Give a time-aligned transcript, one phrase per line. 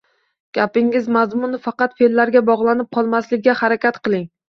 [0.57, 4.31] Gapingiz mazmuni faqat fe’llarga bog’lanib qolmasligiga harakat qiling